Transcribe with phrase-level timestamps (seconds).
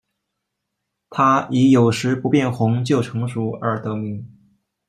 [1.11, 4.35] 它以有时不变红就成熟而得名。